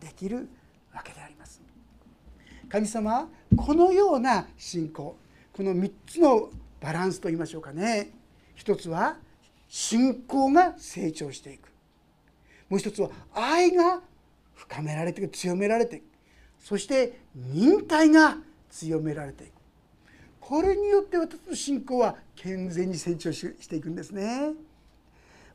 [0.01, 0.49] できる
[0.95, 1.63] わけであります。
[2.69, 5.17] 神様はこのような信仰
[5.53, 8.11] この3つのバランスといいましょうかね
[8.55, 9.17] 一つは
[9.69, 11.69] 信仰が成長していく
[12.69, 14.01] もう一つは愛が
[14.55, 16.05] 深められていく強められていく
[16.59, 18.39] そして忍耐が
[18.71, 19.53] 強められていく
[20.41, 24.53] これによって私の信仰は健全に成長していくんですね。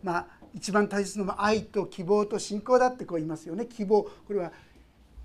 [0.04, 3.66] まあ、一番大切なのは愛と希望と信仰だってこう言いますよね。
[3.66, 4.52] 希望これは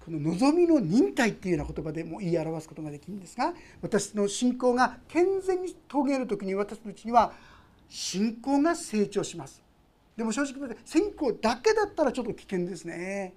[0.04, 7.32] この望みの忍耐っていうような言葉でも言い表すことができるんですが私の信仰が健全に遂げる時に私のうちには
[7.88, 9.62] 信仰が成長します。
[10.16, 13.32] でも正直言って信仰だけだったらちょっと危険ですね。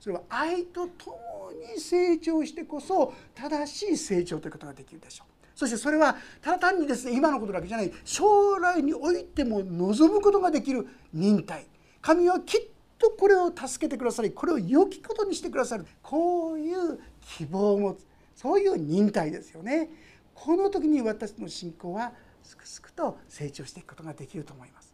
[0.00, 5.35] それは愛とともに成長してこそ正しい成長ということができるでしょう。
[5.56, 11.66] そしてそれはただ単にですね今のことだけじゃない将来においても望むことができる忍耐。
[12.02, 12.60] 神はきっ
[12.98, 15.86] とこれを助けてくださりこれを良きことにしてくださる。
[16.02, 17.00] こういう
[17.38, 18.06] 希望を持つ。
[18.34, 19.88] そういう忍耐ですよね。
[20.34, 24.92] この時に私の信仰はすくすくと成長していくことができると思います。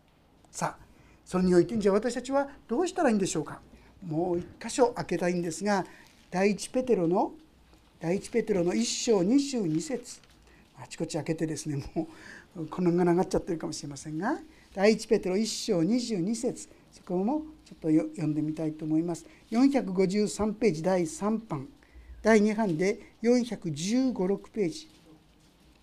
[0.53, 0.85] さあ
[1.25, 3.61] それにおいてじゃあ私たちはどうしたらいいんでしょうか。
[4.07, 5.85] もう一箇所開けたいんですが
[6.31, 7.33] 第一ペテロの
[7.99, 10.32] 第一ペテロの1章22節。
[10.83, 12.09] あちこち開けてですねも
[12.57, 14.39] うこのが長っちゃってるかもしれませんが
[14.75, 19.25] 第一ペテロ1章22節そこもちょっと読んでみたいと思います。
[19.51, 21.69] 453ページ第3版。
[22.21, 24.89] 第2版で4156ページ。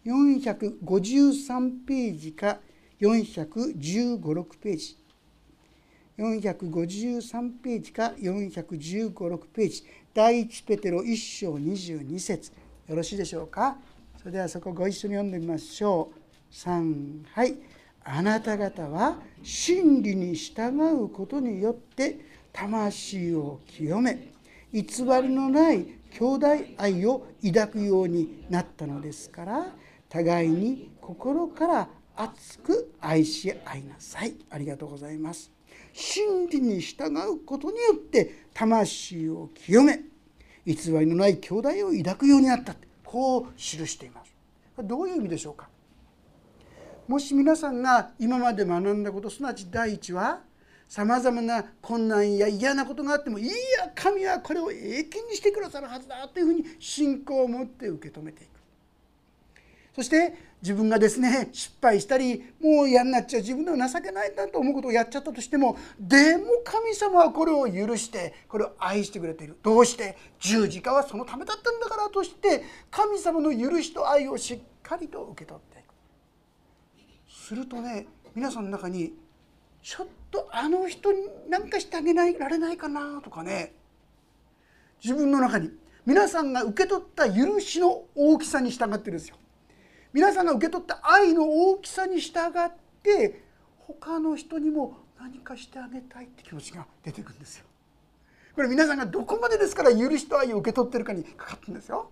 [0.05, 2.59] 453ページか
[3.01, 4.97] 4156ページ。
[6.19, 9.83] 453ページか415、6ページ。
[10.13, 12.51] 第一ペテロ1章22節。
[12.87, 13.77] よろしいでしょうか？
[14.19, 16.53] それではそこご一緒に読んでみましょう。
[16.53, 17.55] 3はい。
[18.03, 22.19] あなた方は真理に従うことによって
[22.51, 24.33] 魂を清め
[24.73, 26.47] 偽りのない兄弟
[26.77, 29.67] 愛を抱くようになったのですから
[30.09, 34.35] 互いに心から熱く愛し合いなさい。
[34.49, 35.49] ありがとうございます。
[35.93, 40.01] 真理に従うことによって魂を清め
[40.65, 42.75] 偽りのない兄弟を抱くようになった
[43.11, 44.31] こう記しています。
[44.83, 45.67] どういう意味でしょうか？
[47.07, 50.41] もし皆さんが今まで学んだことすなわち第一は
[50.87, 53.51] さまざまな困難や嫌なことがあってもいや
[53.95, 58.49] 神はこれを永久にしてくださるはずだというふうに信仰を持って受け止めていく。
[59.95, 69.57] そして自分がですね失敗したりもう嫌になっちゃう自分では情けないんだと思うことをやっちゃったとしてもでも神様はこれを許してこれを愛してくれている。
[69.63, 70.17] どうして？
[70.39, 75.93] 十字架はそのためだったんだからとして神様の許しと愛をしっかりと受け取っていく。
[77.33, 79.13] するとね皆さんの中に
[79.81, 83.73] ちょっとあの人に何かしてあげないられないかなとかね
[85.01, 85.71] 自分の中に
[86.05, 89.37] 皆さんが受け取った許しの大きさに従ってるんですよ。
[90.11, 92.71] 皆さんが受け取った愛の大きさに従っ
[93.03, 93.43] て
[93.77, 97.65] 他の人にも何かしてあげたいって気持ちが出てくるんですよ。
[98.55, 102.09] これ皆さんがどこまでですから許しと愛を受け取ってるかにかかってるんですよ。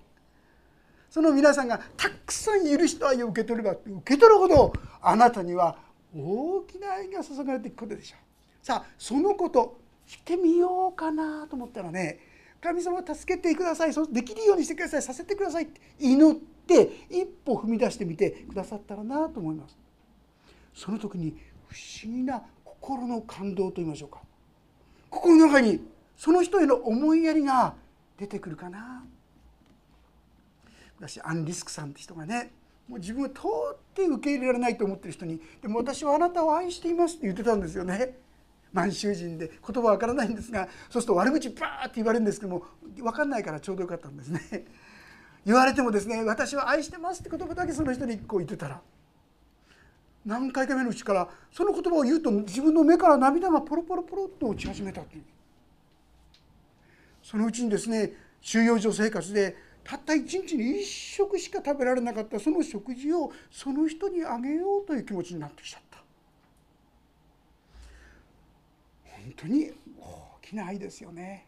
[1.09, 5.77] その皆さんがたくさん許しと愛を受け取れば受け取るほどあなたには
[6.15, 8.65] 大きな愛が注がれていくことでしょう。
[8.65, 12.19] さあそのことしてみようかなと思ったらね
[12.61, 16.56] 神様助けてくださいそうできるようにしてくださいさせてくださいって祈って
[17.09, 19.77] 一歩踏み出してみてくださったらなと思います
[20.73, 21.35] その時に
[21.67, 24.19] 不思議な心の感動と言いましょうか
[25.09, 25.81] 心の中に
[26.15, 27.75] その人への思いやりが
[28.17, 29.03] 出てくるかな
[30.99, 32.51] 私アン・リスクさんって人がね
[32.87, 33.43] もう自分は到
[33.95, 38.17] 底受け入れられないと思ってる人に「でも私はあなたを愛しています」って言ってたんですよね。
[38.73, 42.65] 満州人で言葉わからないんですがそうすると悪口バーって言われるんですけども
[42.97, 44.65] 分かんないからちょうどよかったんですね。
[45.47, 48.81] 言われてもですね私は愛してますって言葉だけその人にこう言ってたら
[50.25, 55.23] 何回か目のうちからその言葉を言うと自分の目から涙がポロポロポロっと落ち始めたという。
[57.23, 66.03] そのうちにですね収容所生活でたった一日に1食しか食べられなかったその食事をその人にあげようという気持ちになってきちゃった。
[69.05, 71.47] 本当に大きな愛ですよね。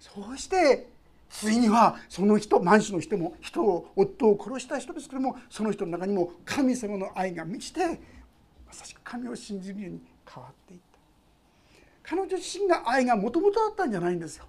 [0.00, 0.95] そうして
[1.28, 8.00] ついにはその人満州の人も人を夫を殺した人ですけどもその人の中にも神様の愛が満ちて
[8.66, 10.98] まさしく神を信じるように変わっていった
[12.02, 14.44] 彼女自身が愛がもともとあったんじゃないんですよ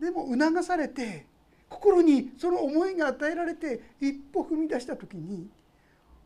[0.00, 1.26] でも促されて
[1.68, 5.48] 心にその思いが与えられて一歩踏み出した時に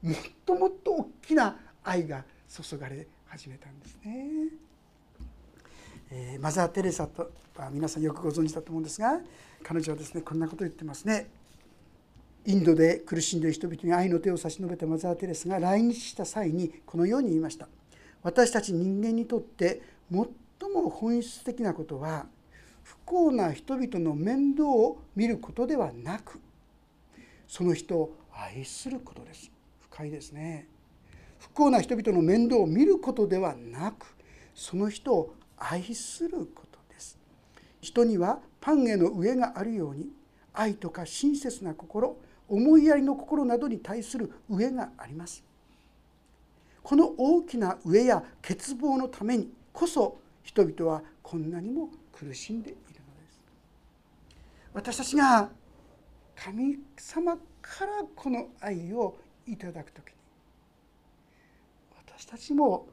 [0.02, 4.48] もっともっと大きな愛が注がれ始めたんですね。
[6.14, 9.18] えー、マザー・テレサとは皆さんよくご存知だと思うんですが
[9.62, 11.30] 彼女はですねこんなことを言ってますね。
[12.44, 17.68] インドで苦しんでいる人々に愛の手を差し伸べたマザー・テレサが来日した際にこのように言いました。
[18.22, 20.28] 私たち人間にとって最
[20.70, 22.26] も本質的なことは
[22.82, 26.40] 不幸な人々の面倒を見ることではなく
[27.46, 29.50] その人を愛することです
[29.80, 30.68] 深いですね
[31.38, 34.06] 不幸な人々の面倒を見ることではなく
[34.54, 35.34] その人を
[35.70, 37.18] 愛することです。
[37.80, 40.08] 人にはパンへの上があるように
[40.52, 42.16] 愛とか親切な心
[42.48, 45.44] 思いやりの心などに対する上があります。
[46.82, 53.40] この大きな上や欠乏のためにこそ人々はこんなにも苦しんでいるのです。
[54.74, 55.48] 私たちが
[56.34, 60.12] 神様からこの愛をいただく時に
[62.06, 62.86] 私たちも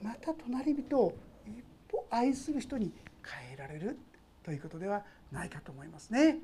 [0.00, 1.12] また隣人を
[1.90, 2.92] 一歩愛する人に
[3.24, 3.98] 変えられる
[4.44, 6.38] ということではないかと思いますね。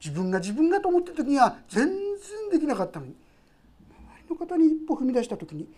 [0.00, 1.96] 自分が自分がと思ってる時には全然
[2.52, 3.14] できなかったのに
[3.90, 5.68] 周りの方に一歩踏み出した時に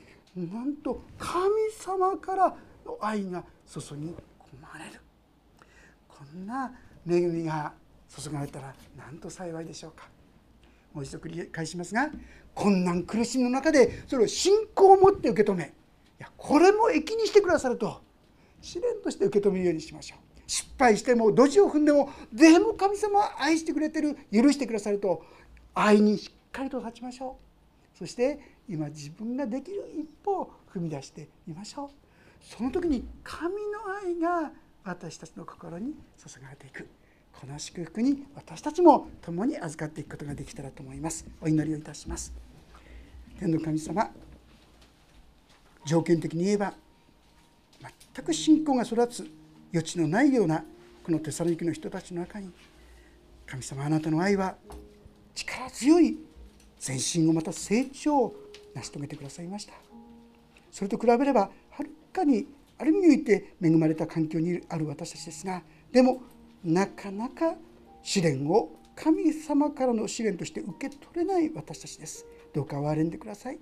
[0.53, 2.55] なんと神様から
[2.85, 4.15] の愛が注ぎ込
[4.61, 5.01] まれる
[6.07, 6.71] こんな
[7.09, 7.73] 恵みが
[8.15, 10.07] 注がれたらなんと幸いでしょうか
[10.93, 12.11] もう一度繰り返しますが
[12.55, 15.67] 困難苦しみの中でそれを信仰を持って受け止めい
[16.19, 18.03] やこれも益にしてくださると
[18.61, 20.19] 試練として受け止めるようにしましょう。
[20.47, 24.17] 失敗してもドジを踏んでもでも神様は愛してくれてる。
[24.33, 25.25] 許してくださると
[25.75, 27.37] 愛にしっかりと立ちましょ
[27.95, 27.99] う。
[27.99, 31.91] そして今自分ができる一歩を踏み出してみましょう。
[32.41, 33.61] その時に神の
[34.03, 34.51] 愛が
[34.85, 36.89] 私たちの心に注がれていく。
[37.33, 41.27] この祝福に私たちも共に預かっていくことができたらと思います。
[41.41, 42.33] お祈りをいたします。
[43.39, 44.11] 天の神様
[45.87, 46.75] 条件的に言えば
[48.15, 49.31] 全く信仰が育つ
[49.73, 50.65] 余地のないような
[51.03, 52.51] このテサロニキの人たちの中に
[53.47, 54.57] 神様あなたの愛は
[55.35, 56.19] 力強い
[56.87, 58.37] 前進をまた成長を
[58.75, 59.73] 成し遂げてくださいました。
[60.71, 62.47] それと比べればはるかに
[62.79, 65.63] ある意味において恵まれた環境にある私たちですが
[65.93, 66.23] でも
[66.65, 67.55] なかなか
[68.03, 72.27] 試練を神様からの試練として受け取れない私たちです。
[72.55, 73.59] どうか憐れんでください。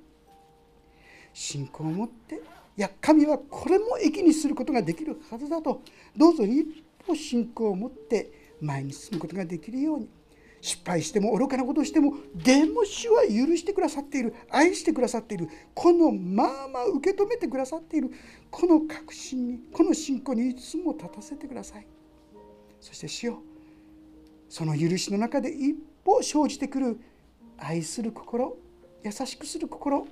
[1.32, 5.82] 信仰を持っていや神はこれも益にすることができるはずだと。
[6.16, 6.64] どうぞ一
[7.04, 10.08] 歩信仰を持って前に進むことができるように。
[10.60, 14.34] 失敗しても愚かなことをしてもでも主は許してくださっている。
[14.50, 15.48] 愛してくださっている。
[15.74, 18.10] このまあまあ受け止めてくださっている。
[18.50, 21.86] この確信にこの信仰にいつも立たせてください。
[22.80, 23.42] そして主よ
[24.48, 25.74] その許しの中で一
[26.04, 27.00] 歩生じてくる。
[27.56, 28.56] 愛する心
[29.04, 30.06] 優しくする心。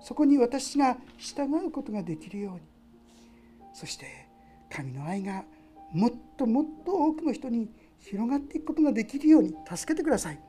[0.00, 2.60] そこに私が従うことができるように。
[3.72, 4.06] そして
[4.70, 5.44] 神の愛が
[5.92, 7.68] もっともっと多くの人に
[8.00, 10.40] 広がっていくことができるように助けてください。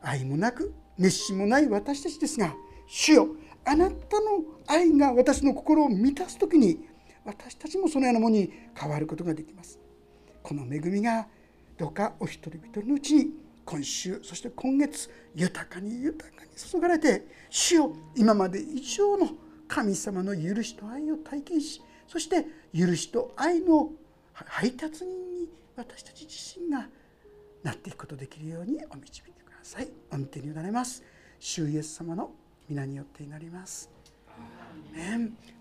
[0.00, 2.54] 愛もなく熱心もない私たちですが
[2.86, 3.28] 主よ
[3.64, 6.86] あなたの愛が私の心を満たす時に
[7.24, 9.78] 私たちもそのようなものに変わることができます。
[10.42, 11.26] この恵みが
[11.78, 13.30] どうかお一人一人のうちに
[13.64, 19.30] 今週そして今月豊かに豊かに注がれて主よ今まで以上の
[19.68, 22.46] 神様の許しと愛を体験しそして
[22.76, 23.90] 許しと愛の
[24.32, 26.88] 配達人に私たち自身が
[27.62, 29.88] なっていくことできるようにお導いてください。
[30.12, 31.02] 御手に委ねます。
[31.40, 32.30] 主イエス様の
[32.68, 33.90] 皆によって祈ります。